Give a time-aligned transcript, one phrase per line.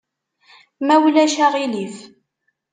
[0.85, 1.95] Ma ulac aɣilif.